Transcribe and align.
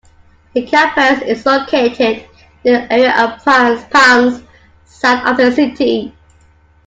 The 0.55 0.65
campus 0.65 1.21
is 1.21 1.45
located 1.45 2.27
in 2.63 2.73
the 2.73 2.91
area 2.91 3.15
of 3.23 3.39
Pance, 3.45 4.41
south 4.83 5.27
of 5.27 5.37
the 5.37 5.51
city. 5.51 6.15